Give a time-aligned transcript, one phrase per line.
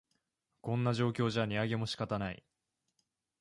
[0.61, 2.43] こんな状況じゃ値上げも仕方ない